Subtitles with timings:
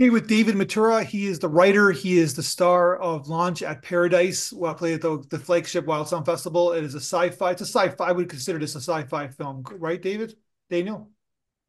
[0.00, 1.92] Okay, with David Mitura, he is the writer.
[1.92, 6.08] He is the star of Launch at Paradise, while played at the, the flagship Wild
[6.08, 6.72] Sound Festival.
[6.72, 7.52] It is a sci-fi.
[7.52, 8.04] It's a sci-fi.
[8.04, 10.34] I would consider this a sci-fi film, right, David?
[10.68, 11.10] Daniel?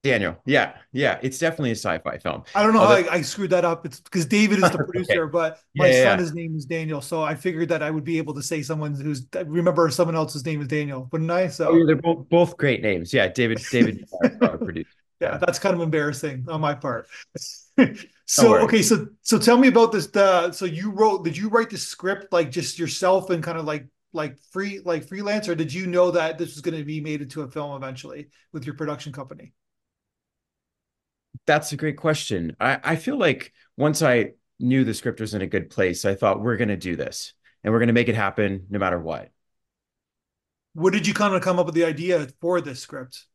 [0.06, 2.44] Daniel, yeah, yeah, it's definitely a sci-fi film.
[2.54, 3.88] I don't know Although, how I, I, screwed that up.
[3.88, 5.32] It's because David is the producer, okay.
[5.32, 6.18] but my yeah, son, yeah.
[6.18, 8.94] his name is Daniel, so I figured that I would be able to say someone
[8.94, 11.48] who's remember someone else's name is Daniel, wouldn't I?
[11.48, 13.16] So oh, they're both both great names.
[13.16, 14.08] Yeah, David, David,
[14.40, 14.90] producer.
[15.22, 17.08] Yeah, that's kind of embarrassing on my part.
[18.26, 20.08] so okay, so so tell me about this.
[20.08, 21.24] The so you wrote?
[21.24, 25.08] Did you write the script like just yourself and kind of like like free like
[25.08, 27.76] freelance, or did you know that this was going to be made into a film
[27.76, 29.54] eventually with your production company?
[31.46, 32.56] That's a great question.
[32.60, 36.16] I, I feel like once I knew the script was in a good place, I
[36.16, 39.00] thought we're going to do this and we're going to make it happen no matter
[39.00, 39.32] what.
[40.74, 43.26] What did you kind of come up with the idea for this script?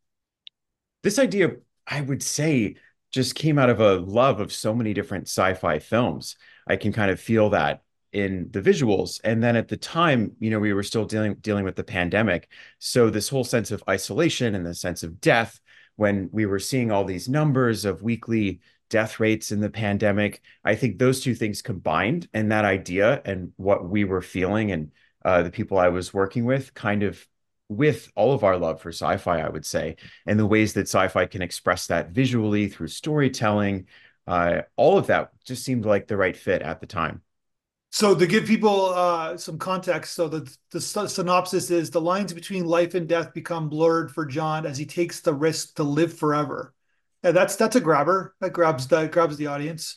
[1.02, 1.52] This idea,
[1.90, 2.76] I would say,
[3.12, 6.37] just came out of a love of so many different sci-fi films.
[6.66, 10.50] I can kind of feel that in the visuals and then at the time you
[10.50, 12.50] know we were still dealing dealing with the pandemic
[12.80, 15.60] so this whole sense of isolation and the sense of death
[15.95, 18.59] when we were seeing all these numbers of weekly
[18.90, 20.43] death rates in the pandemic.
[20.65, 24.90] I think those two things combined and that idea and what we were feeling and
[25.24, 27.24] uh, the people I was working with kind of
[27.71, 31.24] with all of our love for sci-fi, I would say, and the ways that sci-fi
[31.26, 33.87] can express that visually through storytelling,
[34.27, 37.23] uh, all of that just seemed like the right fit at the time.
[37.93, 42.65] So to give people uh, some context, so the, the synopsis is the lines between
[42.65, 46.74] life and death become blurred for John as he takes the risk to live forever.
[47.23, 48.34] Yeah, that's that's a grabber.
[48.40, 49.96] That grabs that grabs the audience.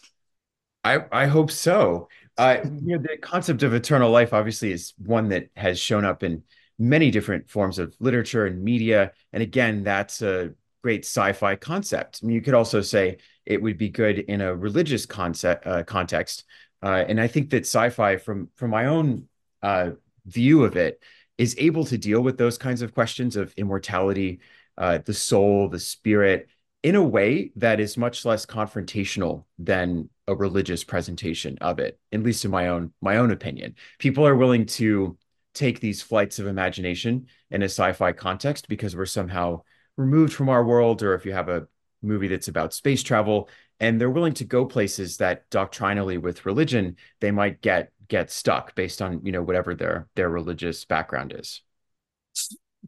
[0.84, 2.10] I I hope so.
[2.38, 6.24] Uh, you know, the concept of eternal life obviously is one that has shown up
[6.24, 6.44] in
[6.80, 12.20] many different forms of literature and media, and again, that's a great sci-fi concept.
[12.22, 15.84] I mean, you could also say it would be good in a religious concept uh,
[15.84, 16.44] context
[16.84, 19.30] uh, and I think that sci-fi, from from my own
[19.62, 19.92] uh,
[20.26, 21.02] view of it,
[21.38, 24.42] is able to deal with those kinds of questions of immortality,
[24.78, 26.50] uh, the soul, the spirit,
[26.84, 31.98] in a way that is much less confrontational than a religious presentation of it.
[32.12, 35.18] At least in my own my own opinion, people are willing to
[35.54, 39.62] take these flights of imagination in a sci-fi context because we're somehow
[39.98, 41.68] removed from our world, or if you have a
[42.02, 43.50] movie that's about space travel
[43.80, 48.76] and they're willing to go places that doctrinally with religion they might get get stuck
[48.76, 51.62] based on you know whatever their their religious background is.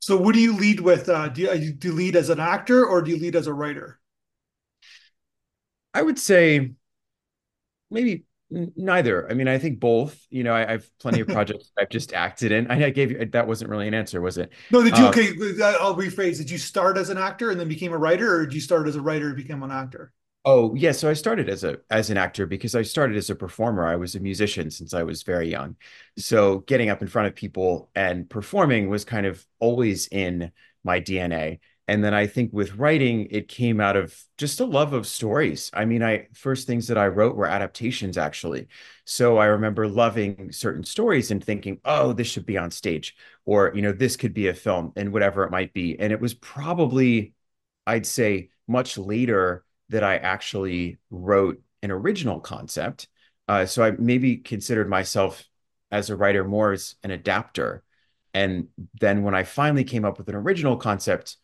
[0.01, 2.85] So what do you lead with uh, do, you, do you lead as an actor
[2.85, 3.99] or do you lead as a writer?
[5.93, 6.73] I would say
[7.89, 8.25] maybe
[8.75, 11.89] neither i mean i think both you know I, I have plenty of projects i've
[11.89, 14.97] just acted in i gave you that wasn't really an answer was it no did
[14.97, 15.27] you um, okay
[15.79, 18.53] i'll rephrase did you start as an actor and then became a writer or did
[18.53, 20.13] you start as a writer and become an actor
[20.47, 20.91] Oh, yeah.
[20.91, 23.87] So I started as a as an actor because I started as a performer.
[23.87, 25.75] I was a musician since I was very young.
[26.19, 30.51] So getting up in front of people and performing was kind of always in
[30.83, 31.61] my DNA.
[31.87, 35.69] And then I think with writing, it came out of just a love of stories.
[35.73, 38.67] I mean, I first things that I wrote were adaptations actually.
[39.05, 43.15] So I remember loving certain stories and thinking, oh, this should be on stage,
[43.45, 45.99] or you know, this could be a film and whatever it might be.
[45.99, 47.33] And it was probably,
[47.85, 53.07] I'd say, much later that I actually wrote an original concept.
[53.47, 55.45] Uh, so I maybe considered myself
[55.91, 57.83] as a writer more as an adapter.
[58.33, 58.69] And
[58.99, 61.37] then when I finally came up with an original concept,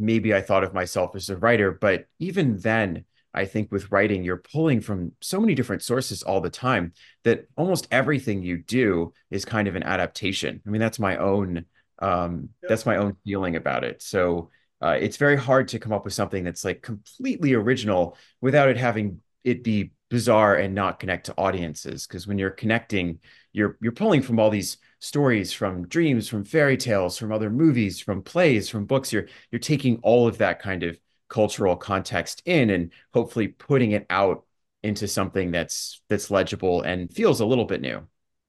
[0.00, 1.70] maybe I thought of myself as a writer.
[1.70, 6.40] But even then, I think with writing, you're pulling from so many different sources all
[6.40, 10.60] the time that almost everything you do is kind of an adaptation.
[10.66, 11.66] I mean, that's my own
[12.00, 14.02] um, that's my own feeling about it.
[14.02, 14.50] So
[14.82, 18.78] uh, it's very hard to come up with something that's like completely original without it
[18.78, 23.18] having it be bizarre and not connect to audiences because when you're connecting
[23.52, 28.00] you're you're pulling from all these stories from dreams from fairy tales from other movies
[28.00, 32.70] from plays from books you're you're taking all of that kind of cultural context in
[32.70, 34.44] and hopefully putting it out
[34.82, 38.04] into something that's that's legible and feels a little bit new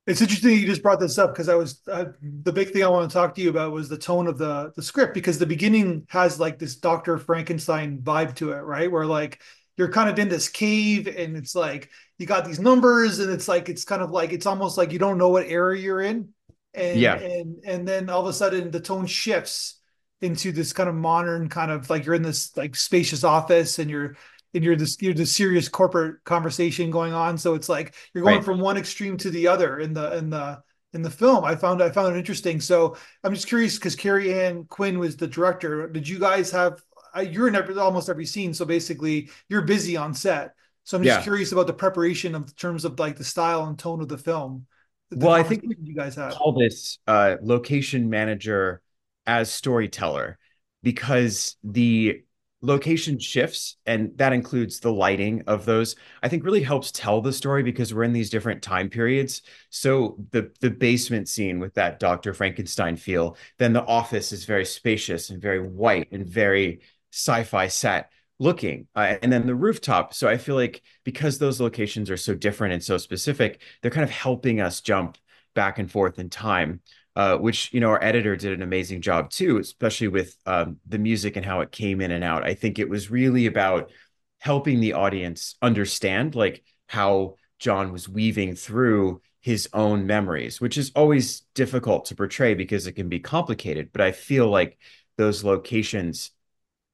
[0.07, 2.88] it's interesting you just brought this up because I was uh, the big thing I
[2.88, 5.45] want to talk to you about was the tone of the the script because the
[5.45, 8.91] beginning has like this Doctor Frankenstein vibe to it, right?
[8.91, 9.41] Where like
[9.81, 11.89] you're kind of in this cave and it's like
[12.19, 15.00] you got these numbers and it's like it's kind of like it's almost like you
[15.00, 16.30] don't know what area you're in,
[16.75, 19.80] and yeah, and and then all of a sudden the tone shifts
[20.22, 23.89] into this kind of modern kind of like you're in this like spacious office and
[23.89, 24.16] you're
[24.54, 27.39] and you're this you're the serious corporate conversation going on.
[27.39, 28.45] So it's like you're going right.
[28.45, 30.62] from one extreme to the other in the in the
[30.94, 31.44] in the film.
[31.44, 32.62] I found I found it interesting.
[32.62, 35.88] So I'm just curious because Carrie Ann Quinn was the director.
[35.88, 36.83] Did you guys have?
[37.19, 40.53] You're in every, almost every scene, so basically you're busy on set.
[40.83, 41.23] So I'm just Yeah.
[41.23, 44.65] curious about the preparation of terms of like the style and tone of the film,
[45.09, 46.37] the Well, I think you guys had.
[46.37, 48.81] call this uh, location manager
[49.25, 50.37] as storyteller
[50.83, 52.21] because the
[52.63, 55.95] location shifts, and that includes the lighting of those.
[56.21, 59.41] I think really helps tell the story because we're in these different time periods.
[59.69, 62.33] So the the basement scene with that Dr.
[62.33, 66.81] Frankenstein feel, then the office is very spacious and very white and very
[67.11, 70.13] sci-fi set looking, uh, and then the rooftop.
[70.13, 74.03] So I feel like because those locations are so different and so specific, they're kind
[74.03, 75.17] of helping us jump
[75.53, 76.81] back and forth in time
[77.15, 80.97] uh, which you know our editor did an amazing job too, especially with um, the
[80.97, 82.45] music and how it came in and out.
[82.45, 83.91] I think it was really about
[84.39, 90.91] helping the audience understand like how John was weaving through his own memories, which is
[90.95, 93.89] always difficult to portray because it can be complicated.
[93.91, 94.77] But I feel like
[95.17, 96.31] those locations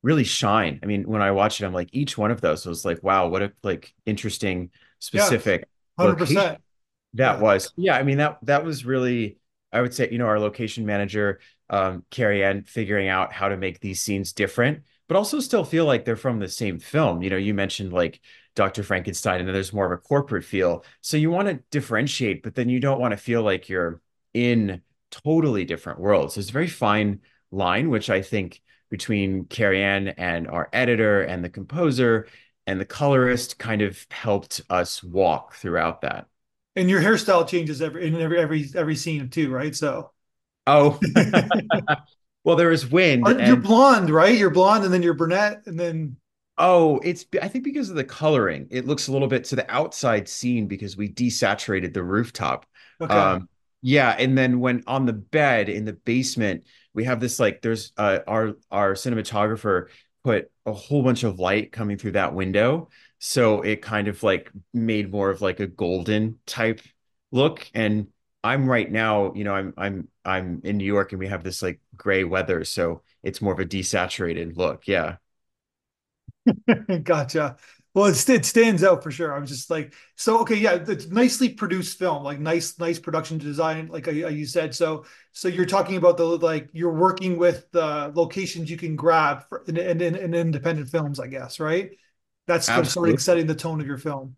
[0.08, 0.80] really shine.
[0.84, 3.28] I mean, when I watch it, I'm like each one of those was like, wow,
[3.28, 5.68] what a like interesting, specific
[6.02, 6.60] location 100%.
[7.16, 7.40] that Yeah.
[7.40, 7.74] was.
[7.78, 9.40] Yeah, I mean that that was really
[9.72, 11.40] I would say, you know, our location manager,
[11.70, 15.86] um, Carrie Ann, figuring out how to make these scenes different, but also still feel
[15.86, 17.22] like they're from the same film.
[17.22, 18.22] You know, you mentioned like
[18.56, 18.82] Dr.
[18.84, 20.86] Frankenstein, and then there's more of a corporate feel.
[21.02, 24.02] So you want to differentiate, but then you don't want to feel like you're
[24.34, 24.82] in
[25.12, 26.36] totally different worlds.
[26.36, 27.22] There's a very fine
[27.52, 32.28] line, which I think between Carrie Ann and our editor and the composer
[32.66, 36.28] and the colorist kind of helped us walk throughout that.
[36.76, 39.76] And your hairstyle changes every in every every every scene too, right?
[39.76, 40.12] So
[40.68, 41.00] Oh,
[42.44, 44.38] well, there is wind you're and blonde, right?
[44.38, 46.18] You're blonde and then you're brunette and then
[46.58, 49.70] oh, it's I think because of the coloring, it looks a little bit to the
[49.72, 52.66] outside scene because we desaturated the rooftop.
[53.02, 53.14] okay.
[53.14, 53.50] Um,
[53.82, 57.94] yeah, and then when on the bed in the basement, we have this like there's
[57.98, 59.88] uh our our cinematographer
[60.24, 62.90] put a whole bunch of light coming through that window.
[63.20, 66.82] So it kind of like made more of like a golden type
[67.32, 67.70] look.
[67.74, 68.08] And
[68.44, 71.62] I'm right now, you know, I'm I'm I'm in New York and we have this
[71.62, 74.88] like gray weather, so it's more of a desaturated look.
[74.88, 75.18] Yeah.
[77.04, 77.58] Gotcha.
[77.98, 79.34] Well, it's, it stands out for sure.
[79.34, 83.40] I was just like, so okay, yeah, it's nicely produced film, like nice, nice production
[83.40, 84.76] design, like I, you said.
[84.76, 89.50] So, so you're talking about the like you're working with the locations you can grab
[89.50, 91.90] for, in, in, in, in independent films, I guess, right?
[92.46, 94.36] That's of sort of setting the tone of your film.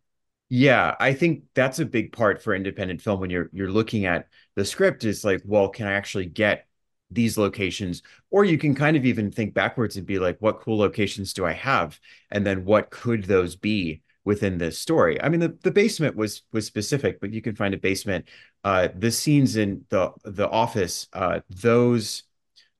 [0.47, 4.29] Yeah, I think that's a big part for independent film when you're you're looking at
[4.55, 6.65] the script is like, well, can I actually get
[7.11, 8.01] these locations?
[8.29, 11.45] Or you can kind of even think backwards and be like, what cool locations do
[11.45, 11.99] I have?
[12.31, 15.21] And then what could those be within this story?
[15.21, 18.25] I mean, the, the basement was was specific, but you can find a basement.
[18.63, 22.23] Uh, the scenes in the the office, uh, those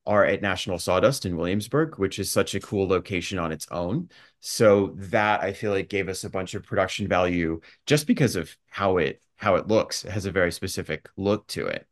[0.06, 4.08] are at National Sawdust in Williamsburg, which is such a cool location on its own.
[4.40, 8.56] So that I feel like gave us a bunch of production value just because of
[8.68, 10.04] how it how it looks.
[10.04, 11.86] It has a very specific look to it.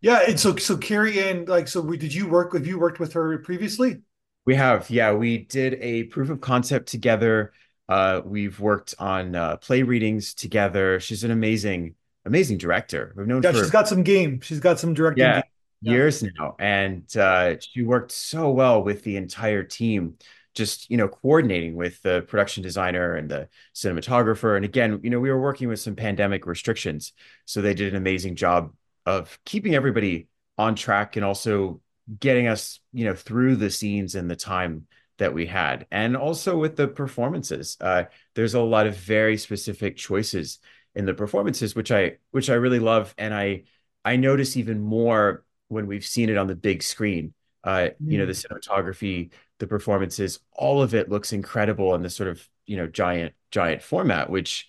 [0.00, 2.54] Yeah, and so so Carrie Ann, like, so we, did you work?
[2.54, 4.00] Have you worked with her previously?
[4.46, 7.52] We have, yeah, we did a proof of concept together.
[7.88, 11.00] Uh, we've worked on uh, play readings together.
[11.00, 11.94] She's an amazing,
[12.24, 13.12] amazing director.
[13.16, 14.40] We've known Yeah, she's got some game.
[14.40, 15.24] She's got some directing.
[15.24, 15.42] Yeah.
[15.82, 16.56] years now.
[16.58, 20.16] And uh, she worked so well with the entire team,
[20.54, 24.56] just, you know, coordinating with the production designer and the cinematographer.
[24.56, 27.12] And again, you know, we were working with some pandemic restrictions.
[27.46, 28.74] So they did an amazing job
[29.06, 30.28] of keeping everybody
[30.58, 31.80] on track and also
[32.18, 34.86] getting us, you know, through the scenes and the time
[35.18, 35.86] that we had.
[35.90, 37.76] And also with the performances.
[37.80, 38.04] Uh,
[38.34, 40.58] there's a lot of very specific choices
[40.94, 43.14] in the performances, which I which I really love.
[43.18, 43.64] And I
[44.04, 47.34] I notice even more when we've seen it on the big screen.
[47.62, 48.46] Uh, you know, the Mm.
[48.46, 53.34] cinematography, the performances, all of it looks incredible in this sort of, you know, giant,
[53.50, 54.66] giant format, which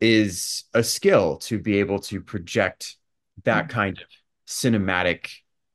[0.00, 2.96] is a skill to be able to project
[3.42, 4.04] that kind of
[4.46, 5.30] cinematic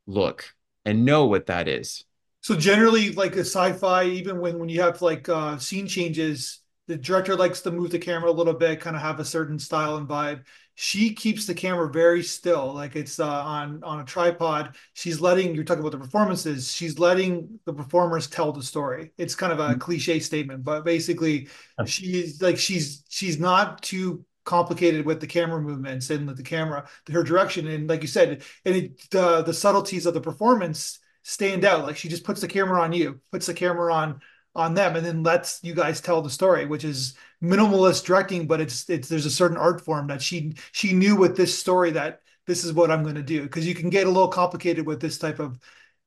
[0.08, 0.46] look
[0.86, 2.06] and know what that is.
[2.42, 6.96] So generally, like a sci-fi, even when when you have like uh scene changes, the
[6.96, 9.98] director likes to move the camera a little bit, kind of have a certain style
[9.98, 10.44] and vibe.
[10.76, 14.76] She keeps the camera very still, like it's uh, on on a tripod.
[14.94, 16.72] She's letting you're talking about the performances.
[16.72, 19.12] She's letting the performers tell the story.
[19.18, 21.50] It's kind of a cliche statement, but basically,
[21.84, 27.24] she's like she's she's not too complicated with the camera movements and the camera, her
[27.24, 31.84] direction, and like you said, and it, the the subtleties of the performance stand out.
[31.86, 34.22] Like she just puts the camera on you, puts the camera on
[34.56, 38.60] on them, and then lets you guys tell the story, which is minimalist directing, but
[38.62, 42.22] it's it's there's a certain art form that she she knew with this story that
[42.48, 45.00] this is what I'm going to do because you can get a little complicated with
[45.02, 45.60] this type of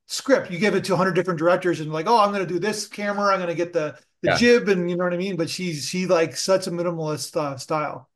[0.07, 0.51] script.
[0.51, 2.87] You give it to 100 different directors and like, oh, I'm going to do this
[2.87, 3.31] camera.
[3.33, 4.29] I'm going to get the the Yeah.
[4.29, 5.35] jib and you know what I mean.
[5.37, 8.09] But she's she like such a minimalist uh, style.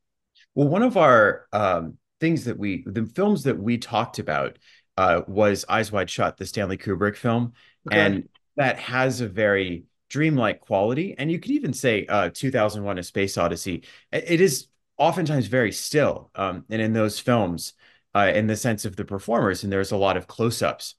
[0.57, 4.57] Well, one of our um, things that we, the films that we talked about,
[4.97, 7.53] uh, was Eyes Wide Shut, the Stanley Kubrick film,
[7.87, 7.99] Okay.
[7.99, 11.13] and that has a very dreamlike quality.
[11.15, 13.83] And you could even say uh, 2001: A Space Odyssey.
[14.11, 14.65] It is
[14.97, 17.73] oftentimes very still, um, and in those films,
[18.15, 20.95] uh, in the sense of the performers, and there's a lot of close-ups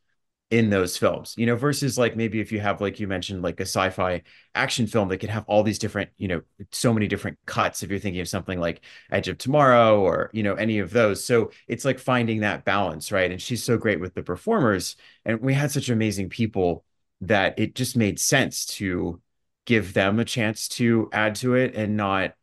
[0.50, 3.60] in those films, you know, versus like maybe if you have, like you mentioned, like
[3.60, 4.22] a sci-fi
[4.54, 6.40] action film that could have all these different, you know,
[6.72, 7.82] so many different cuts.
[7.82, 11.22] If you're thinking of something like Edge of Tomorrow or, you know, any of those.
[11.22, 13.30] So it's like finding that balance, right?
[13.30, 14.96] And she's so great with the performers.
[15.26, 16.84] And we had such amazing people
[17.20, 19.20] that it just made sense to
[19.66, 22.34] give them a chance to add to it and not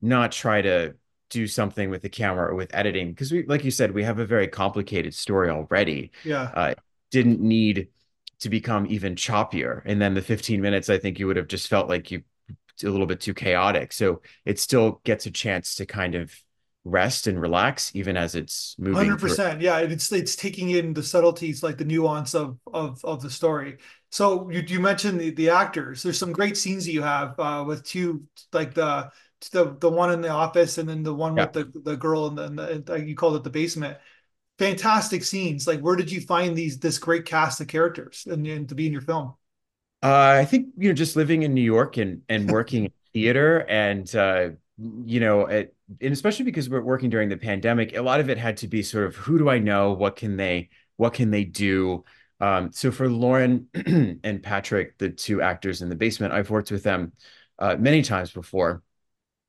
[0.00, 0.94] not try to
[1.30, 4.18] do something with the camera or with editing because we like you said we have
[4.18, 6.50] a very complicated story already Yeah.
[6.54, 6.74] uh,
[7.14, 7.88] didn't need
[8.40, 9.82] to become even choppier.
[9.84, 12.22] And then the 15 minutes, I think you would have just felt like you
[12.84, 13.92] a little bit too chaotic.
[13.92, 16.34] So it still gets a chance to kind of
[16.84, 18.96] rest and relax, even as it's moving.
[18.96, 19.30] Hundred through.
[19.30, 19.78] percent, yeah.
[19.78, 23.78] It's it's taking in the subtleties, like the nuance of of of the story.
[24.10, 26.02] So you you mentioned the the actors.
[26.02, 29.10] There's some great scenes that you have uh, with two, like the
[29.52, 31.44] the the one in the office, and then the one Yeah.
[31.44, 33.98] with the the girl in the, in the you called it the basement.
[34.58, 35.66] Fantastic scenes.
[35.66, 38.86] Like, where did you find these this great cast of characters and, and to be
[38.86, 39.34] in your film?
[40.02, 43.66] Uh, I think you know, just living in New York and and working in theater,
[43.68, 48.20] and uh, you know, it, and especially because we're working during the pandemic, a lot
[48.20, 51.14] of it had to be sort of who do I know, what can they, what
[51.14, 52.04] can they do.
[52.40, 53.68] Um, so for Lauren
[54.22, 57.12] and Patrick, the two actors in the basement, I've worked with them
[57.58, 58.82] uh, many times before,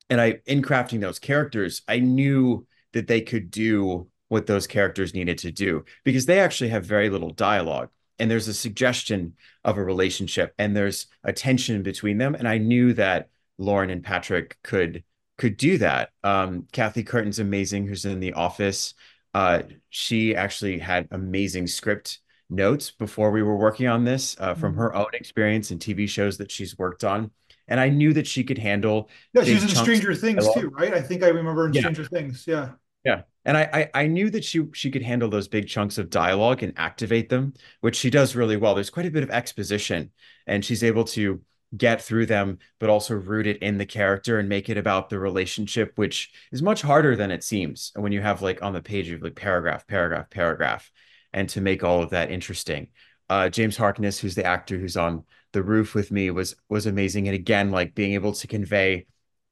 [0.10, 5.14] and I in crafting those characters, I knew that they could do what those characters
[5.14, 7.90] needed to do because they actually have very little dialogue
[8.20, 12.58] and there's a suggestion of a relationship and there's a tension between them and I
[12.58, 15.04] knew that Lauren and Patrick could
[15.38, 16.12] could do that.
[16.24, 18.94] Um, Kathy Curtin's amazing, who's in the office.
[19.34, 24.74] Uh, she actually had amazing script notes before we were working on this uh, from
[24.74, 24.78] Mhm.
[24.78, 27.32] her own experience and TV shows that she's worked on.
[27.68, 30.94] And I knew that she could handle Yeah, she was in Stranger Things too, right?
[30.94, 32.46] I think I remember in Yeah, Stranger Things.
[32.48, 32.72] Yeah.
[33.04, 33.24] yeah.
[33.46, 36.64] And I, I I knew that she she could handle those big chunks of dialogue
[36.64, 38.74] and activate them, which she does really well.
[38.74, 40.12] There's quite a bit of exposition,
[40.48, 41.42] and she's able to
[41.76, 45.20] get through them, but also root it in the character and make it about the
[45.20, 49.10] relationship, which is much harder than it seems when you have like on the page
[49.12, 50.92] of like paragraph, paragraph, paragraph,
[51.34, 52.88] and to make all of that interesting.
[53.30, 57.28] Uh, James Harkness, who's the actor who's on the roof with me, was was amazing,
[57.28, 59.06] and again, like being able to convey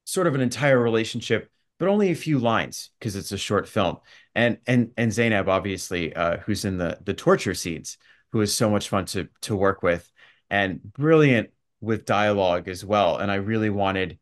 [0.04, 3.98] sort of an entire relationship but only a few lines because it's a short film.
[4.34, 7.98] And and and Zainab, obviously, uh, who's in the the torture scenes,
[8.32, 10.10] who is so much fun to to work with,
[10.50, 11.50] and brilliant
[11.80, 13.18] with dialogue as well.
[13.18, 14.18] And I really wanted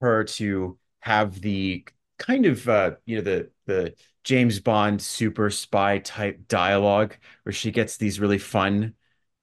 [0.00, 1.86] her to have the
[2.18, 7.70] kind of uh, you know the the James Bond super spy type dialogue where she
[7.70, 8.94] gets these really fun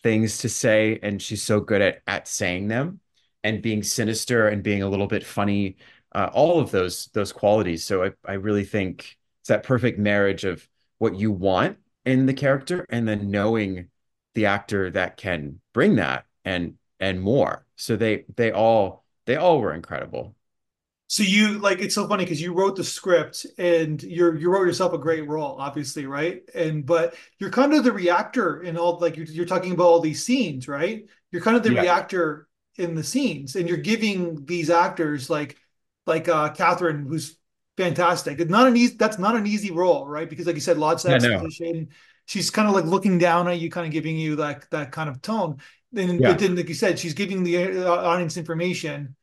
[0.02, 3.00] things to say, and she's so good at at saying them
[3.44, 5.78] and being sinister and being a little bit funny
[6.14, 7.84] uh, all of those those qualities.
[7.86, 10.68] So I I really think it's that perfect marriage of
[10.98, 13.90] what you want in the character and then knowing
[14.36, 17.66] the actor that can bring that and and more.
[17.76, 20.36] So they they all they all were incredible.
[21.08, 24.66] So you like it's so funny because you wrote the script and you're you wrote
[24.66, 26.42] yourself a great role, obviously, right?
[26.56, 30.00] And but you're kind of the reactor in all like you're, you're talking about all
[30.00, 31.06] these scenes, right?
[31.32, 31.84] You're kind of the Yeah.
[31.84, 35.58] reactor in the scenes, and you're giving these actors like
[36.06, 37.38] like uh Catherine, who's
[37.78, 38.40] fantastic.
[38.40, 40.30] It's not an easy that's not an easy role, right?
[40.30, 41.54] Because like you said, lots of Yeah, no.
[42.26, 45.10] She's kind of like looking down at you, kind of giving you that that kind
[45.10, 45.58] of tone.
[45.96, 46.40] And but Yeah.
[46.40, 49.16] then, like you said, she's giving the uh, audience information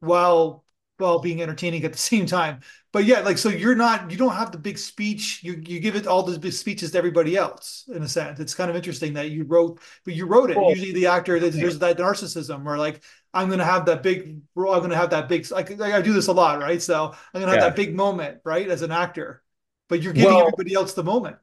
[0.00, 0.64] while
[0.98, 2.60] while being entertaining at the same time.
[2.92, 5.42] But yeah, like so you're not you don't have the big speech.
[5.42, 8.38] You you give it all the big speeches to everybody else in a sense.
[8.38, 10.56] It's kind of interesting that you wrote, but you wrote it.
[10.56, 14.40] Well, Usually the actor there's, there's that narcissism where like I'm gonna have that big
[14.54, 14.74] role.
[14.74, 15.50] I'm gonna have that big.
[15.50, 16.82] Like I do this a lot, right?
[16.82, 17.68] So I'm gonna have yeah.
[17.68, 19.42] that big moment, right, as an actor.
[19.88, 21.38] But you're giving Well, everybody else the moment.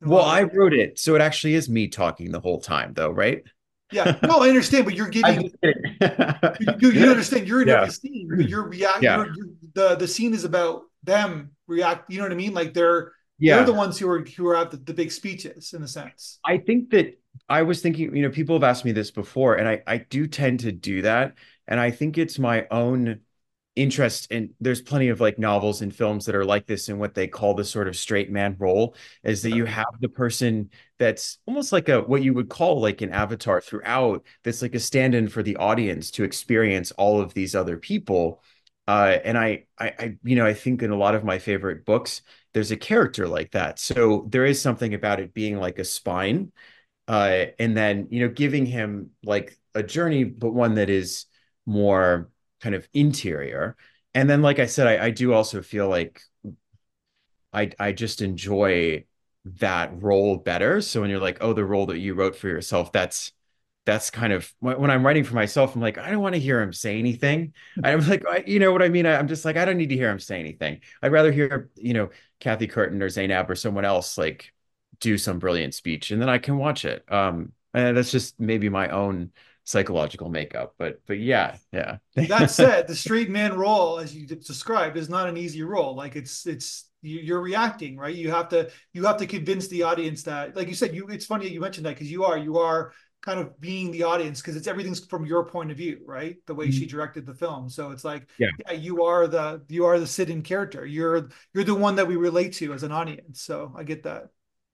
[0.00, 3.42] well, I wrote it, so it actually is me talking the whole time, though, right?
[3.92, 5.52] Yeah, no, I understand, but you're giving
[6.80, 7.74] you, you understand you're in Yeah.
[7.74, 9.16] every scene but you're react Yeah.
[9.16, 12.74] you're, you're the the scene is about them react you know what i mean like
[12.74, 13.56] they're yeah.
[13.56, 16.40] they're the ones who are who are at the, the big speeches in a sense
[16.44, 17.18] I think that
[17.48, 20.26] I was thinking, you know, people have asked me this before, and I I do
[20.26, 21.34] tend to do that,
[21.66, 23.20] and I think it's my own
[23.74, 27.14] interest in there's plenty of like novels and films that are like this in what
[27.14, 31.38] they call the sort of straight man role is that you have the person that's
[31.46, 35.26] almost like a what you would call like an avatar throughout that's like a stand-in
[35.26, 38.42] for the audience to experience all of these other people.
[38.86, 41.84] Uh and I, I i you know i think in a lot of my favorite
[41.86, 43.78] books there's a character like that.
[43.78, 46.52] So there is something about it being like a spine
[47.08, 51.26] uh and then you know giving him like a journey but one that is
[51.66, 52.30] more
[52.62, 53.76] kind of interior.
[54.14, 56.22] And then, like I said, I, I do also feel like
[57.52, 59.04] I I just enjoy
[59.44, 60.80] that role better.
[60.80, 63.32] So when you're like, oh, the role that you wrote for yourself, that's
[63.84, 66.62] that's kind of when I'm writing for myself, I'm like, I don't want to hear
[66.62, 67.52] him say anything.
[67.84, 69.06] I'm like, I, you know what I mean?
[69.06, 70.80] I, am just like, I don't need to hear him say anything.
[71.02, 74.52] I'd rather hear, you know, Kathy Curtin or Zainab or someone else like
[75.00, 77.10] do some brilliant speech, and then I can watch it.
[77.10, 79.32] Um, and that's just maybe my own
[79.64, 80.74] psychological makeup.
[80.78, 81.98] But but yeah, yeah.
[82.16, 85.96] that said, the straight man role, as you described, is not an easy role.
[85.96, 88.14] Like it's it's you're reacting, right?
[88.14, 91.08] You have to you have to convince the audience that, like you said, you.
[91.08, 92.92] It's funny you mentioned that because you are you are
[93.22, 96.36] kind of being the audience because it's everything's from your point of view, right?
[96.46, 96.78] The way mm-hmm.
[96.78, 97.68] she directed the film.
[97.68, 98.48] So it's like, yeah.
[98.66, 100.84] yeah, you are the you are the sit-in character.
[100.84, 103.40] You're you're the one that we relate to as an audience.
[103.40, 104.28] So I get that.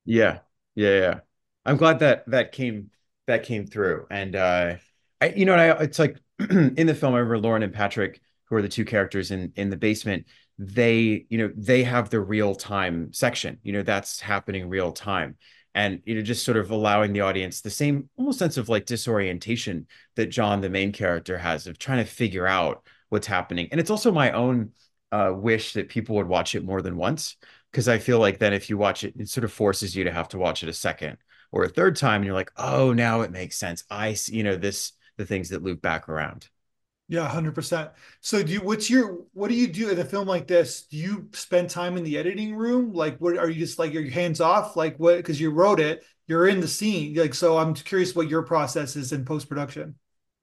[0.04, 0.38] Yeah,
[0.74, 1.20] yeah, yeah.
[1.64, 2.90] I'm glad that that came
[3.28, 4.06] that came through.
[4.10, 4.74] And uh,
[5.20, 6.18] I, you know, I, it's like
[6.50, 9.70] in the film, I remember Lauren and Patrick, who are the two characters in in
[9.70, 10.26] the basement.
[10.58, 13.58] They, you know, they have the real time section.
[13.62, 15.36] You know, that's happening real time,
[15.74, 18.86] and you know, just sort of allowing the audience the same almost sense of like
[18.86, 23.68] disorientation that John, the main character, has of trying to figure out what's happening.
[23.70, 24.72] And it's also my own
[25.12, 27.36] uh, wish that people would watch it more than once
[27.72, 30.12] because I feel like then if you watch it, it sort of forces you to
[30.12, 31.18] have to watch it a second
[31.50, 33.84] or a third time and you're like oh now it makes sense.
[33.90, 36.48] I see you know this the things that loop back around.
[37.08, 37.90] Yeah 100%
[38.20, 40.82] so do you what's your what do you do in a film like this?
[40.82, 42.92] Do you spend time in the editing room?
[42.92, 44.76] Like what are you just like your hands off?
[44.76, 47.14] Like what because you wrote it you're in the scene.
[47.14, 49.96] Like so i'm curious what your process is in post-production.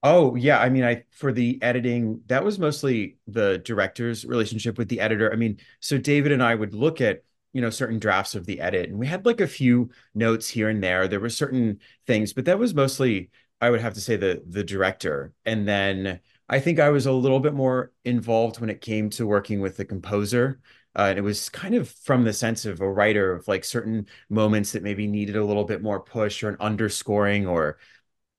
[0.04, 4.88] Oh yeah, I mean, I for the editing, that was mostly the director's relationship with
[4.88, 5.34] the editor.
[5.34, 7.24] I mean, so David and I would look at
[7.56, 10.70] you know certain drafts of the edit and we had like a few notes here
[10.70, 11.08] and there.
[11.08, 14.64] There were certain things but that was mostly i would have to say the the
[14.64, 15.34] director.
[15.46, 19.26] And then i think i was a little bit more involved when it came to
[19.28, 20.60] working with the composer.
[20.98, 24.08] Uh, and it was kind of from the sense of a writer of like certain
[24.30, 27.78] moments that maybe needed a little bit more push or an underscoring or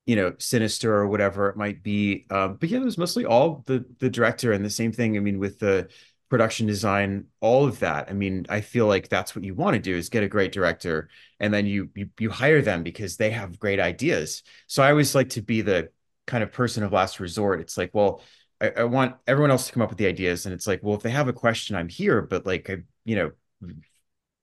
[0.06, 2.26] you know sinister or whatever it might be.
[2.30, 5.20] Um, but yeah it was mostly all the the director and the same thing i
[5.20, 5.88] mean with the
[6.28, 8.08] production design, all of that.
[8.08, 10.52] I mean, I feel like that's what you want to do is get a great
[10.52, 11.08] director
[11.38, 14.42] and then you you, you hire them because they have great ideas.
[14.66, 15.90] So I always like to be the
[16.26, 17.60] kind of person of last resort.
[17.60, 18.22] It's like, well,
[18.60, 20.46] I, I want everyone else to come up with the ideas.
[20.46, 23.16] And it's like, well, if they have a question, I'm here, but like I, you
[23.16, 23.30] know,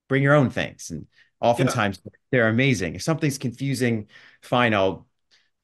[0.08, 0.92] bring your own things.
[0.92, 1.08] And
[1.42, 2.12] oftentimes yeah.
[2.32, 2.96] they're amazing.
[2.96, 4.08] If something's confusing,
[4.42, 5.08] fine, I'll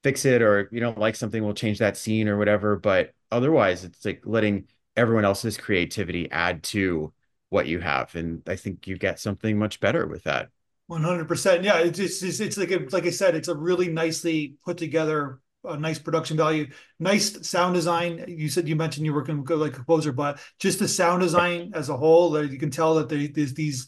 [0.03, 2.75] fix it or you don't like something, we'll change that scene or whatever.
[2.75, 4.67] But otherwise, it's like letting
[4.99, 7.13] everyone else's creativity add to
[7.49, 8.15] what you have.
[8.15, 10.49] And i think you get something much better with that.
[10.89, 14.75] 100% yeah it's it's, it's like a, like i said it's a really nicely put
[14.75, 16.67] together a nice production value.
[16.99, 18.23] Nice sound design.
[18.27, 20.87] You said you mentioned you were going to go like a composer but just the
[20.87, 23.85] sound design as a whole you can tell that there's these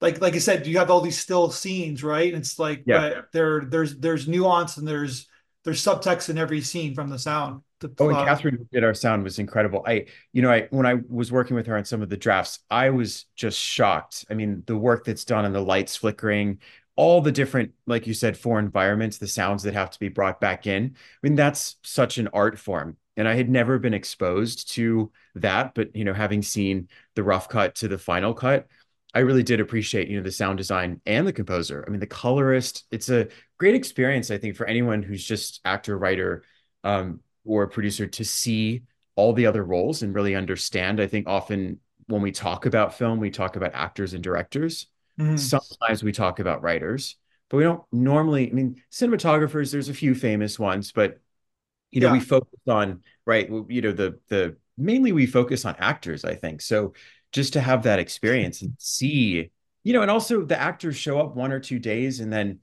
[0.00, 2.32] like like i said you have all these still scenes right?
[2.32, 3.22] And it's like yeah.
[3.32, 5.26] there there's there's nuance and there's
[5.64, 7.62] there's subtext in every scene from the sound
[7.98, 9.84] oh, and Catherine did our sound was incredible.
[9.86, 12.60] I, you know, I when I was working with her on some of the drafts,
[12.70, 14.24] I was just shocked.
[14.30, 16.58] I mean, the work that's done on the lights flickering,
[16.96, 20.40] all the different, like you said, four environments, the sounds that have to be brought
[20.40, 20.94] back in.
[20.96, 22.96] I mean, that's such an art form.
[23.18, 27.48] And I had never been exposed to that, but you know, having seen the rough
[27.48, 28.66] cut to the final cut,
[29.14, 31.82] I really did appreciate, you know, the sound design and the composer.
[31.86, 35.96] I mean, the colorist, it's a great experience, I think, for anyone who's just actor,
[35.96, 36.44] writer,
[36.84, 38.82] um, or a producer to see
[39.14, 41.00] all the other roles and really understand.
[41.00, 44.86] I think often when we talk about film, we talk about actors and directors.
[45.18, 45.38] Mm.
[45.38, 47.16] Sometimes we talk about writers,
[47.48, 48.50] but we don't normally.
[48.50, 49.72] I mean, cinematographers.
[49.72, 51.20] There's a few famous ones, but
[51.90, 52.12] you know, yeah.
[52.12, 53.48] we focus on right.
[53.48, 56.24] You know, the the mainly we focus on actors.
[56.24, 56.92] I think so.
[57.32, 59.50] Just to have that experience and see,
[59.82, 62.60] you know, and also the actors show up one or two days, and then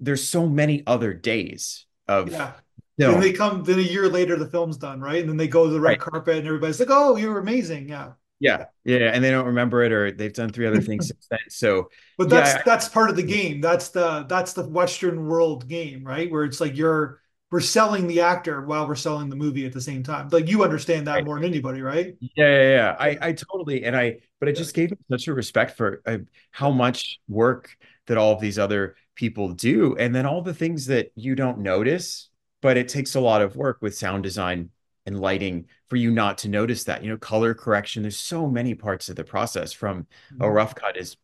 [0.00, 2.52] there's so many other days of yeah.
[2.98, 3.12] No.
[3.12, 3.64] Then they come.
[3.64, 5.20] Then a year later, the film's done, right?
[5.20, 6.00] And then they go to the red right.
[6.00, 8.12] carpet, and everybody's like, "Oh, you were amazing!" Yeah.
[8.40, 11.38] Yeah, yeah, and they don't remember it, or they've done three other things since then.
[11.48, 13.60] So, but that's yeah, that's part of the game.
[13.60, 16.30] That's the that's the Western world game, right?
[16.30, 19.80] Where it's like you're we're selling the actor while we're selling the movie at the
[19.80, 20.28] same time.
[20.30, 21.24] Like you understand that Right.
[21.24, 22.16] more than anybody, right?
[22.20, 22.96] Yeah, yeah, yeah.
[22.98, 26.18] I, I totally, and I, but it just gave me such a respect for uh,
[26.50, 27.76] how much work
[28.06, 31.58] that all of these other people do, and then all the things that you don't
[31.58, 32.30] notice,
[32.64, 34.70] but it takes a lot of work with sound design
[35.04, 37.04] and lighting for you not to notice that.
[37.04, 38.00] You know, color correction.
[38.00, 40.06] There's so many parts of the process from
[40.40, 41.18] a rough cut is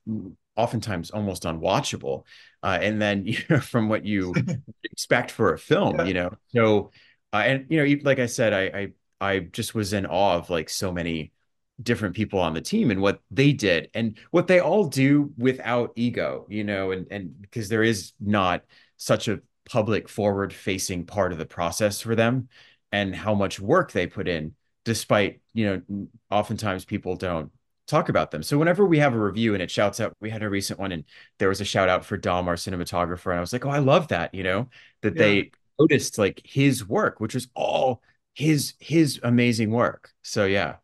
[0.54, 2.24] oftentimes almost unwatchable,
[2.62, 4.34] uh, and then you know from what you
[4.84, 6.06] expect for a film.
[6.06, 6.90] You know, so
[7.32, 10.50] uh, and you know, like I said, I, I I just was in awe of
[10.50, 11.32] like so many
[11.82, 15.92] different people on the team and what they did and what they all do without
[15.96, 18.62] ego, you know, and and because there is not
[18.98, 22.48] such a public forward facing part of the process for them
[22.92, 24.54] and how much work they put in
[24.84, 27.50] despite, you know, oftentimes people don't
[27.86, 28.42] talk about them.
[28.42, 30.92] So whenever we have a review and it shouts out, we had a recent one
[30.92, 31.04] and
[31.38, 33.78] there was a shout out for Dom, our cinematographer, and I was like, "Oh, I
[33.78, 34.68] love that," you know,
[35.02, 35.22] that Yeah.
[35.22, 38.02] they noticed like his work, which was all
[38.34, 40.12] his his amazing work.
[40.22, 40.76] So yeah.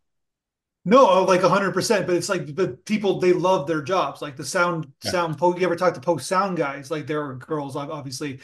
[0.84, 2.06] No, oh, like hundred percent.
[2.06, 4.22] But it's like the people they love their jobs.
[4.22, 5.10] Like the sound Yeah.
[5.10, 5.36] sound.
[5.40, 6.90] You ever talk to post sound guys?
[6.90, 8.40] Like there are girls, obviously.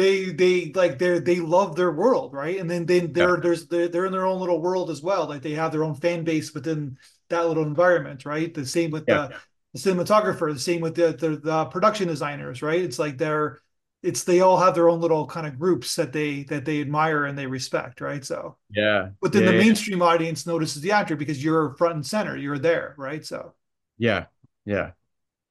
[0.00, 2.58] They they like they they love their world, right?
[2.58, 5.26] And then then they're there's they're, they're in their own little world as well.
[5.28, 8.52] Like they have their own fan base within that little environment, right?
[8.52, 9.18] The same with Yeah.
[9.28, 9.34] the,
[9.74, 10.52] the cinematographer.
[10.52, 12.80] The same with the, the the production designers, right?
[12.80, 13.58] It's like they're
[14.02, 17.26] it's they all have their own little kind of groups that they that they admire
[17.26, 18.24] and they respect, right?
[18.24, 19.10] So Yeah.
[19.20, 19.58] but then yeah, the yeah.
[19.64, 23.54] mainstream audience notices the actor because you're front and center you're there right so
[23.98, 24.26] Yeah.
[24.64, 24.92] Yeah.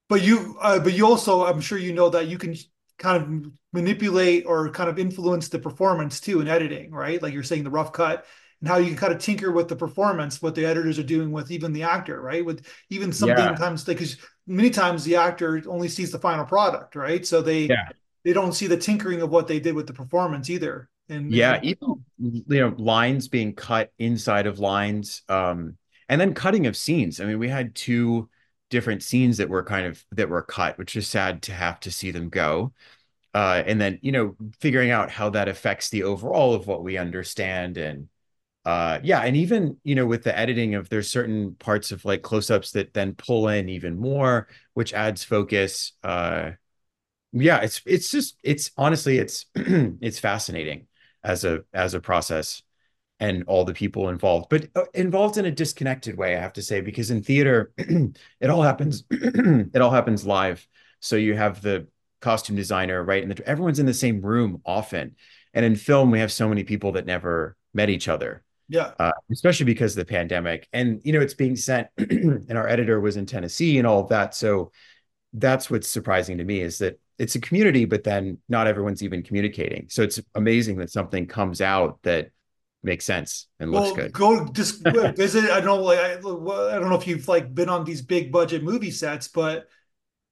[0.08, 2.54] but you uh, but you also i'm sure you know that you can
[3.00, 7.42] kind of manipulate or kind of influence the performance too in editing right like you're
[7.42, 8.26] saying the rough cut
[8.60, 11.32] and how you can kind of tinker with the performance what the editors are doing
[11.32, 13.34] with even the actor right with even Yeah.
[13.34, 17.92] sometimes because many times the actor only sees the final product right so they Yeah.
[18.24, 21.58] they don't see the tinkering of what they did with the performance either and Yeah,
[21.62, 25.76] even you know, lines being cut inside of lines, um,
[26.08, 27.20] and then cutting of scenes.
[27.20, 28.28] I mean, we had two
[28.70, 31.90] different scenes that were kind of that were cut, which is sad to have to
[31.90, 32.72] see them go.
[33.34, 36.98] Uh, and then, you know, figuring out how that affects the overall of what we
[36.98, 38.08] understand and
[38.66, 42.22] uh yeah, and even, you know, with the editing of there's certain parts of like
[42.22, 45.92] close-ups that then pull in even more, which adds focus.
[46.04, 46.52] Uh
[47.32, 50.86] yeah, it's it's just it's honestly it's it's fascinating
[51.22, 52.62] as a as a process
[53.20, 56.62] and all the people involved, but uh, involved in a disconnected way, I have to
[56.62, 60.66] say, because in theater, it all happens it all happens live.
[61.00, 61.86] So you have the
[62.20, 63.22] costume designer, right?
[63.22, 65.16] And the, everyone's in the same room often.
[65.52, 69.12] And in film, we have so many people that never met each other, yeah uh,
[69.30, 70.68] especially because of the pandemic.
[70.72, 74.08] And you know, it's being sent, and our editor was in Tennessee and all of
[74.08, 74.34] that.
[74.34, 74.72] So
[75.34, 79.22] that's what's surprising to me is that it's a community, but then not everyone's even
[79.22, 79.86] communicating.
[79.90, 82.30] So it's amazing that something comes out that
[82.82, 84.12] makes sense and looks well, good.
[84.12, 84.82] go just
[85.16, 85.50] visit.
[85.50, 86.20] I don't like I, I
[86.78, 89.68] don't know if you've like been on these big budget movie sets, but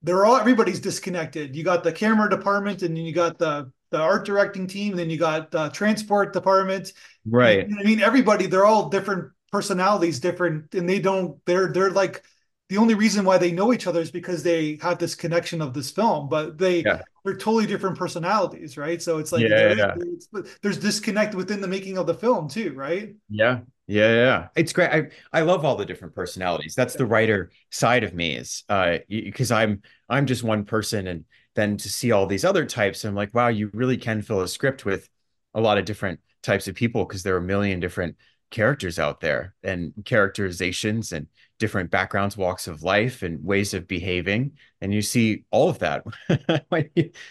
[0.03, 1.57] they're all everybody's disconnected.
[1.57, 4.99] You got the camera department, and then you got the the art directing team, and
[4.99, 6.93] then you got the transport department.
[7.27, 7.69] Right.
[7.69, 11.39] You know I mean, everybody they're all different personalities, different, and they don't.
[11.47, 12.23] They're they're like
[12.69, 15.75] the only reason why they know each other is because they have this connection of
[15.75, 17.03] this film, but they Yeah.
[17.25, 19.01] they're totally different personalities, right?
[19.03, 19.95] So it's like Yeah, there yeah.
[19.95, 20.29] there's,
[20.63, 23.15] there's disconnect within the making of the film too, right?
[23.29, 23.61] Yeah.
[23.87, 24.49] Yeah, yeah.
[24.55, 24.91] It's great.
[24.91, 26.75] I I love all the different personalities.
[26.75, 31.25] That's the writer side of me is uh because I'm I'm just one person and
[31.55, 34.49] then to see all these other types, I'm like, wow, you really can fill a
[34.49, 35.09] script with
[35.55, 38.17] a lot of different types of people because there are a million different
[38.51, 41.27] characters out there and characterizations and
[41.59, 44.53] different backgrounds, walks of life and ways of behaving.
[44.81, 46.05] And you see all of that.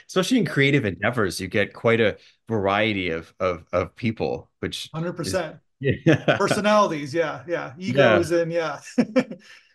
[0.08, 5.14] Especially in creative endeavors, you get quite a variety of of of people, which Hundred
[5.14, 5.58] percent.
[5.80, 6.38] yeah.
[6.38, 8.80] personalities yeah yeah egos and yeah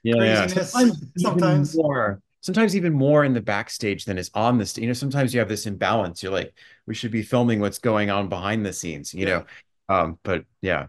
[0.03, 0.47] Yeah, yeah.
[0.47, 1.77] Craziness Sometimes, even sometimes.
[1.77, 2.21] more.
[2.41, 4.83] Sometimes even more in the backstage than is on the stage.
[4.83, 6.23] You know, sometimes you have this imbalance.
[6.23, 6.53] You're like,
[6.87, 9.15] we should be filming what's going on behind the scenes.
[9.15, 9.29] You Yeah.
[9.29, 9.45] know,
[9.89, 10.87] um, but yeah,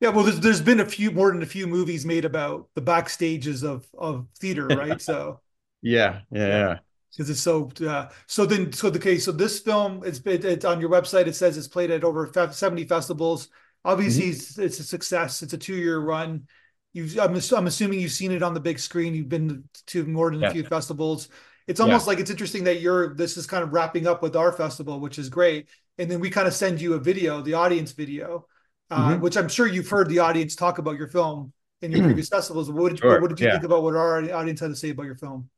[0.00, 2.82] yeah well there's, there's been a few more than a few movies made about the
[2.82, 5.40] backstages of of theater right so
[5.82, 6.68] yeah, yeah, Yeah.
[6.68, 6.78] yeah.
[7.12, 10.64] because it's so uh, so then so the case so this film it's it, it's
[10.64, 13.48] on your website it says it's played at over 70 festivals
[13.84, 14.30] obviously Mm-hmm.
[14.30, 16.46] it's, it's a success it's a two-year run
[16.92, 20.30] you've I'm, I'm assuming you've seen it on the big screen you've been to more
[20.30, 20.48] than Yeah.
[20.48, 21.28] a few festivals
[21.66, 24.52] it's almost like it's interesting that you're this is kind of wrapping up with our
[24.52, 27.92] festival which is great and then we kind of send you a video the audience
[27.92, 28.46] video
[28.90, 29.20] uh, Mhm.
[29.20, 32.70] which i'm sure you've heard the audience talk about your film in your previous festivals
[32.70, 33.52] what did, Sure, what did you yeah.
[33.52, 35.48] think about what our audience had to say about your film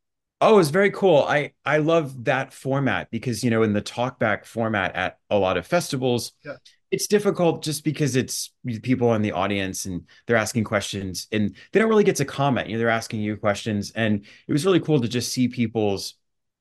[0.44, 1.18] Oh, it was very cool.
[1.28, 5.56] I I love that format because, you know, in the talkback format at a lot
[5.56, 6.56] of festivals, Yeah.
[6.90, 8.50] it's difficult just because it's
[8.82, 12.66] people in the audience and they're asking questions and they don't really get to comment.
[12.68, 13.92] You know, they're asking you questions.
[13.92, 16.14] And it was really cool to just see people's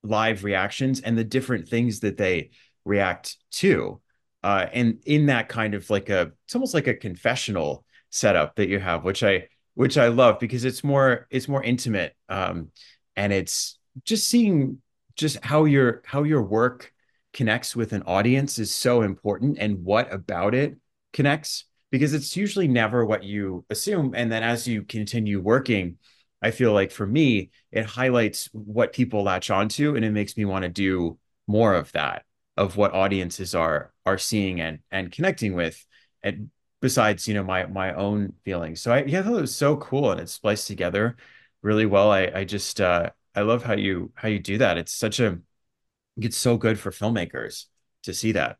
[0.03, 2.51] live reactions and the different things that they
[2.85, 3.99] react to.
[4.43, 8.69] Uh, and in that kind of like a, it's almost like a confessional setup that
[8.69, 12.15] you have, which I, which I love because it's more, it's more intimate.
[12.27, 12.69] Um,
[13.15, 14.81] and it's just seeing
[15.15, 16.91] just how your, how your work
[17.33, 20.75] connects with an audience is so important and what about it
[21.13, 24.13] connects because it's usually never what you assume.
[24.15, 25.97] And then as you continue working,
[26.41, 30.45] I feel like for me, it highlights what people latch onto and it makes me
[30.45, 32.23] want to do more of that,
[32.57, 35.85] of what audiences are are seeing and and connecting with.
[36.23, 36.49] And
[36.81, 38.81] besides, you know, my my own feelings.
[38.81, 41.17] So I yeah, that was so cool and it's spliced together
[41.61, 42.11] really well.
[42.11, 44.77] I I just uh I love how you how you do that.
[44.77, 45.39] It's such a
[46.17, 47.65] it's so good for filmmakers
[48.03, 48.57] to see that.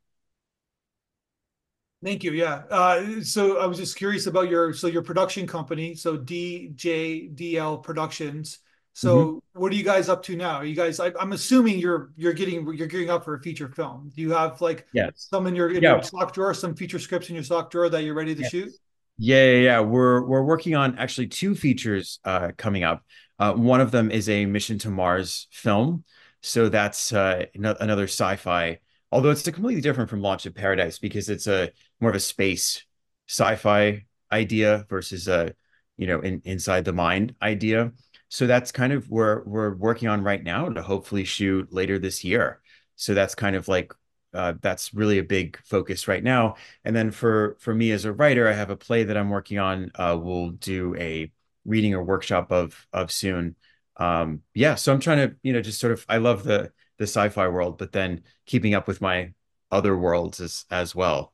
[2.04, 2.32] Thank you.
[2.32, 2.64] Yeah.
[2.70, 8.60] Uh, so I was just curious about your so your production company, so DJDL Productions.
[8.94, 10.56] So what are you guys up to now?
[10.56, 13.70] Are you guys I, I'm assuming you're you're getting you're gearing up for a feature
[13.70, 14.12] film.
[14.16, 15.32] Do you have like Yes.
[15.32, 16.02] some in your in your Yeah.
[16.04, 18.76] stock drawer, some feature scripts in your sock drawer that you're ready to shoot?
[19.18, 19.80] Yeah, yeah, yeah.
[19.82, 23.04] We're we're working on actually two features uh coming up.
[23.40, 26.04] Uh one of them is a Mission to Mars film.
[26.42, 28.80] So that's uh another sci-fi,
[29.12, 32.84] although it's completely different from Launch of Paradise because it's a more of a space
[33.28, 35.54] sci-fi idea versus a,
[35.98, 37.92] you know, in, inside the mind idea.
[38.32, 42.24] So that's kind of where we're working on right now to hopefully shoot later this
[42.24, 42.62] year.
[42.96, 43.94] So that's kind of like
[44.34, 46.56] uh, that's really a big focus right now.
[46.86, 49.60] And then for for me as a writer, I have a play that I'm working
[49.60, 49.92] on.
[49.96, 51.30] Uh, we'll do a
[51.66, 53.58] reading or workshop of of soon.
[53.98, 57.04] Um, yeah, so I'm trying to you know just sort of I love the the
[57.08, 59.34] sci-fi world, but then keeping up with my
[59.72, 61.34] other worlds as as well.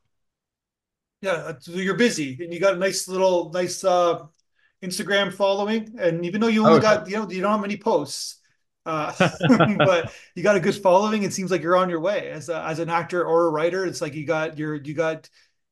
[1.22, 4.26] Yeah, uh, so you're busy and you got a nice little nice uh
[4.84, 5.96] Instagram following.
[6.00, 8.40] And even though you only Oh, got, you know, you don't have many posts,
[8.86, 9.14] uh,
[9.86, 11.24] but you got a good following.
[11.24, 13.86] It seems like you're on your way as a, as an actor or a writer.
[13.86, 15.30] It's like you got your you got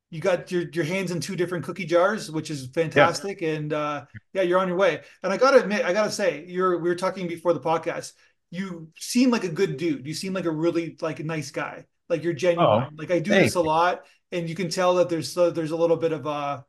[0.10, 3.10] you got your your hands in two different cookie jars, which is yeah.
[3.10, 3.42] fantastic.
[3.42, 5.02] And uh, yeah, you're on your way.
[5.24, 8.14] And I gotta admit, I gotta say, you're we were talking before the podcast.
[8.52, 10.06] You seem like a good dude.
[10.08, 11.86] You seem like a really like a nice guy.
[12.10, 12.96] Like you're Oh, genuine.
[12.98, 15.76] Like I do this a lot, and you can tell that there's uh, there's a
[15.76, 16.62] little bit of uh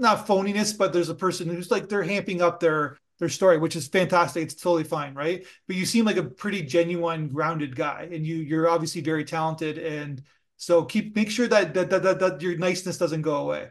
[0.00, 3.76] not phoniness, but there's a person who's like they're hamping up their their story, which
[3.76, 4.44] is fantastic.
[4.44, 5.46] It's totally fine, right?
[5.66, 9.78] But you seem like a pretty genuine, grounded guy, and you you're obviously very talented.
[9.78, 10.22] And
[10.56, 13.68] so keep make sure that that that, that, that your niceness doesn't go away.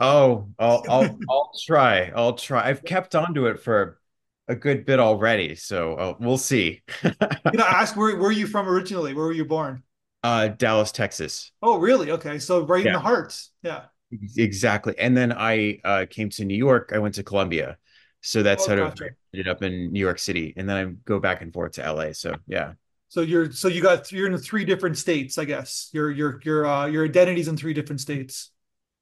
[0.00, 2.12] Oh, I'll I'll I'll try.
[2.14, 2.68] I'll try.
[2.68, 3.98] I've kept on to it for
[4.48, 6.82] a good bit already, so uh, we'll see.
[7.04, 7.12] You
[7.54, 9.14] know, ask where where are you from originally?
[9.14, 9.84] Where were you born?
[10.22, 11.52] Uh, Dallas, Texas.
[11.62, 12.10] Oh, really?
[12.10, 13.40] Okay, so right in the heart.
[13.62, 13.84] Yeah.
[14.36, 14.94] Exactly.
[14.98, 16.90] And then I uh, came to New York.
[16.94, 17.78] I went to Columbia.
[18.22, 19.10] So that's Oh, sort of gotcha.
[19.32, 20.52] ended up in New York City.
[20.56, 22.12] And then I go back and forth to LA.
[22.12, 22.74] So yeah.
[23.08, 25.90] So you're so you got you're in three different states, I guess.
[25.92, 28.50] Your your your uh your identity's in three different states.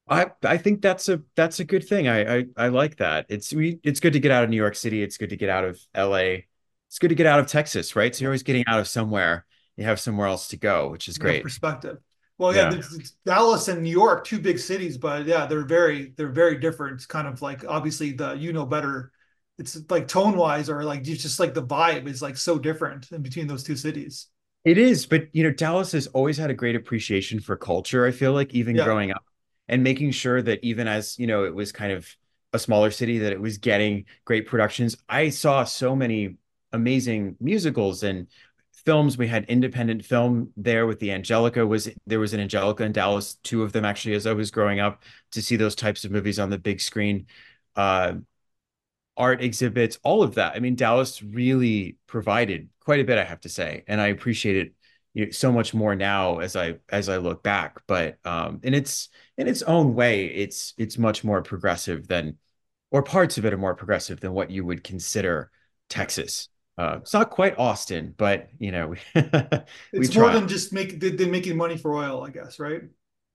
[0.09, 2.09] I I think that's a that's a good thing.
[2.09, 3.27] I I, I like that.
[3.29, 5.03] It's we it's good to get out of New York City.
[5.03, 6.47] It's good to get out of LA.
[6.89, 8.15] It's good to get out of Texas, right?
[8.15, 9.45] So you're always getting out of somewhere.
[9.77, 11.43] You have somewhere else to go, which is great.
[11.43, 11.99] perspective.
[12.39, 12.79] Well, yeah, Yeah.
[13.27, 16.95] Dallas and New York, two big cities, but yeah, they're very they're very different.
[16.97, 19.13] It's kind of like obviously the you know better.
[19.59, 23.23] It's like tone wise or like just like the vibe is like so different in
[23.23, 24.29] between those two cities.
[24.65, 28.11] It is, but you know, Dallas has always had a great appreciation for culture, I
[28.11, 29.25] feel like, even Yeah, growing up,
[29.69, 32.07] and making sure that even as, you know, it was kind of
[32.53, 34.97] a smaller city, that it was getting great productions.
[35.09, 36.37] I saw so many
[36.73, 38.27] amazing musicals and
[38.85, 39.19] films.
[39.19, 43.35] We had independent film there with the Angelika was there was an Angelika in Dallas,
[43.43, 46.39] two of them actually, as I was growing up, to see those types of movies
[46.39, 47.27] on the big screen.
[47.77, 48.15] Uh,
[49.17, 50.55] art exhibits, all of that.
[50.55, 54.57] I mean, Dallas really provided quite a bit, I have to say, and I appreciate
[54.57, 54.73] it
[55.15, 57.81] you know, so much more now as I as I look back.
[57.87, 62.39] But um, in its in its own way, it's it's much more progressive than,
[62.91, 65.51] or parts of it are more progressive than what you would consider.
[65.89, 66.49] Texas.
[66.79, 68.99] Uh, it's not quite Austin, but you know, we,
[69.97, 72.83] we It's more than just make they, they're making money for oil, I guess, right?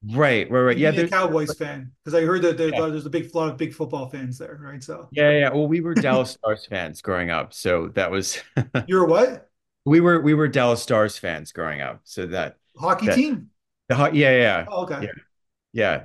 [0.06, 0.77] Right, right, right.
[0.77, 3.49] Yeah, a there's Cowboys fan because I heard that there, yeah, there's a big lot
[3.49, 4.84] of big football fans there, right?
[4.84, 5.49] So yeah, yeah.
[5.49, 8.41] Well, we were Dallas Stars fans growing up, so that was
[8.86, 9.49] you're what?
[9.86, 13.49] we were we were Dallas Stars fans growing up, so that Hockey that team?
[13.89, 15.01] the hot yeah yeah Oh, okay.
[15.01, 15.12] Yeah.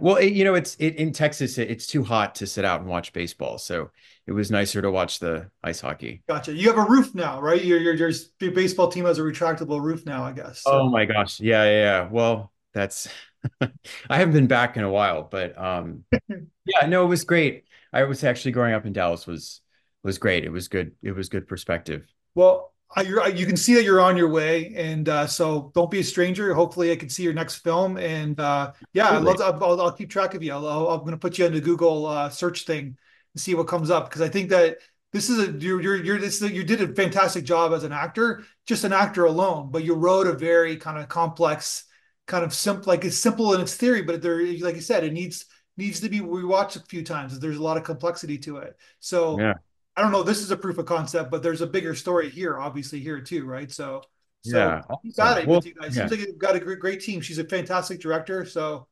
[0.00, 2.80] Well, it, you know, it's it, in Texas, it, it's too hot to sit out
[2.80, 3.58] and watch baseball.
[3.58, 3.90] So
[4.26, 6.22] it was nicer to watch the ice hockey.
[6.26, 6.54] Gotcha.
[6.54, 7.62] You have a roof now, right?
[7.62, 10.62] Your your your baseball team has a retractable roof now, I guess.
[10.62, 10.70] So.
[10.72, 11.38] Oh my gosh.
[11.40, 12.08] Yeah, yeah, yeah.
[12.10, 13.08] Well, that's
[13.60, 17.64] I haven't been back in a while, but um yeah, no, it was great.
[17.92, 19.60] I was actually growing up in Dallas was
[20.02, 20.44] was great.
[20.44, 20.92] It was good.
[21.02, 22.06] It was good perspective.
[22.34, 26.04] Well, you can see that you're on your way, and uh, so don't be a
[26.04, 26.54] stranger.
[26.54, 29.40] Hopefully, I can see your next film, and uh, yeah, I love.
[29.40, 30.52] I'll, I'll, keep track of you.
[30.52, 32.96] i am going to put you on the Google uh, search thing
[33.34, 34.78] and see what comes up because I think that
[35.12, 38.44] this is a you're you're, you're this you did a fantastic job as an actor,
[38.66, 41.84] just an actor alone, but you wrote a very kind of complex,
[42.26, 45.12] kind of simple, like it's simple in its theory, but there, like you said, it
[45.12, 45.44] needs
[45.76, 47.38] needs to be rewatched a few times.
[47.38, 48.76] There's a lot of complexity to it.
[49.00, 49.54] So yeah.
[49.98, 50.22] I don't know.
[50.22, 53.44] This is a proof of concept, but there's a bigger story here, obviously here too,
[53.44, 53.68] right?
[53.68, 54.02] So,
[54.44, 55.96] so yeah, you got it well, with you guys.
[55.96, 56.06] Yeah.
[56.06, 57.20] Seems like you've got a great, great team.
[57.20, 58.44] She's a fantastic director.
[58.44, 58.86] So,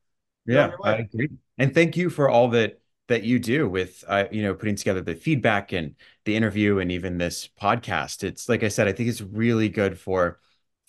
[0.45, 1.29] yeah, I agree.
[1.57, 4.99] And thank you for all that that you do with, uh, you know, putting together
[4.99, 8.25] the feedback and the interview and even this podcast.
[8.25, 10.41] It's like I said, I think it's really good for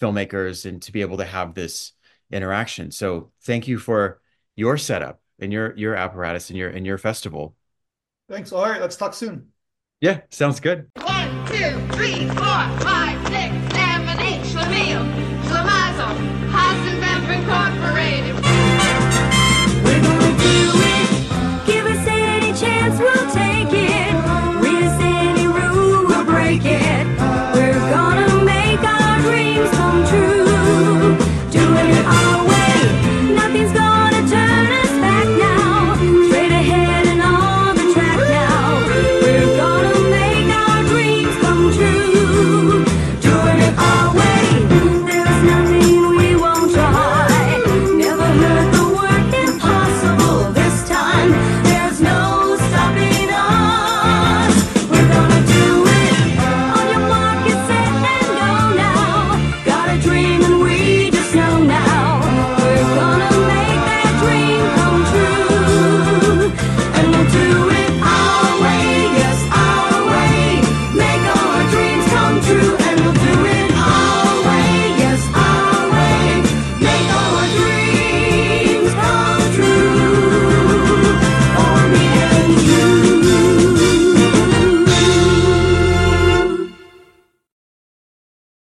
[0.03, 1.93] filmmakers and to be able to have this
[2.33, 2.91] interaction.
[2.91, 4.21] So, thank you for
[4.57, 7.55] your setup and your your apparatus and your and your festival.
[8.29, 8.51] Thanks.
[8.51, 9.53] All right, let's talk soon.
[10.01, 10.91] Yeah, sounds good.
[11.03, 13.08] One, two, three, four, five.